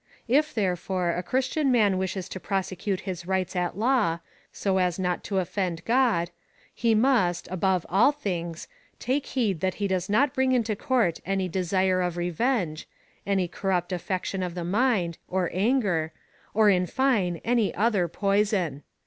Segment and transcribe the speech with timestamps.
[0.27, 4.17] If, therefore, a Christian man wishes to prosecute his rights at law,
[4.51, 6.31] so as not to offend God,
[6.73, 8.67] he jnust, above all things,
[8.97, 12.87] take heed that he does not bring into court any desire of revenge,
[13.27, 16.11] any corrupt affection of the mind, or anger,
[16.55, 18.81] or, in fine, any other poison.